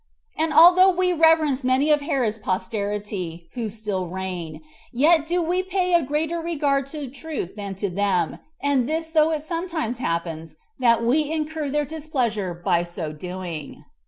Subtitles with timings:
[0.35, 5.93] And although we reverence many of Herod's posterity, who still reign, yet do we pay
[5.93, 11.03] a greater regard to truth than to them, and this though it sometimes happens that
[11.03, 13.85] we incur their displeasure by so doing.